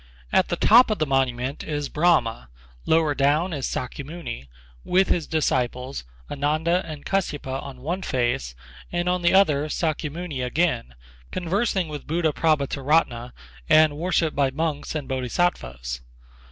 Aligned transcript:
At 0.33 0.47
the 0.47 0.55
top 0.55 0.89
of 0.89 0.97
the 0.97 1.05
monument 1.05 1.63
is 1.63 1.87
Brahma, 1.87 2.49
lower 2.87 3.13
down 3.13 3.53
is 3.53 3.67
Sâkyamuni 3.67 4.47
with 4.83 5.09
his 5.09 5.27
disciples, 5.27 6.05
Ananda 6.27 6.83
and 6.87 7.05
Kas'yapa 7.05 7.61
on 7.61 7.83
one 7.83 8.01
face, 8.01 8.55
and 8.91 9.07
on 9.07 9.21
the 9.21 9.35
other 9.35 9.65
Sâkyamuni 9.67 10.43
again, 10.43 10.95
conversing 11.29 11.87
with 11.87 12.07
Buddha 12.07 12.33
Prabhutaratna 12.33 13.31
and 13.69 13.95
worshipped 13.95 14.35
by 14.35 14.49
monks 14.49 14.95
and 14.95 15.07
Bodhisattvas. 15.07 16.01